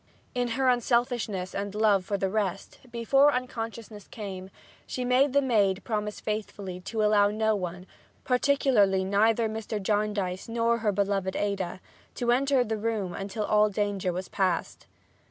In 0.33 0.47
her 0.57 0.67
unselfishness 0.67 1.53
and 1.53 1.75
love 1.75 2.05
for 2.05 2.17
the 2.17 2.31
rest, 2.31 2.79
before 2.89 3.31
unconsciousness 3.31 4.07
came, 4.07 4.49
she 4.87 5.05
made 5.05 5.31
the 5.31 5.43
maid 5.43 5.83
promise 5.83 6.19
faithfully 6.19 6.79
to 6.79 7.03
allow 7.03 7.29
no 7.29 7.55
one 7.55 7.85
(particularly 8.23 9.03
neither 9.03 9.47
Mr. 9.47 9.79
Jarndyce 9.79 10.49
nor 10.49 10.79
her 10.79 10.91
beloved 10.91 11.35
Ada) 11.35 11.81
to 12.15 12.31
enter 12.31 12.63
the 12.63 12.77
room 12.77 13.15
till 13.27 13.45
all 13.45 13.69
danger 13.69 14.11
was 14.11 14.27
past. 14.27 14.87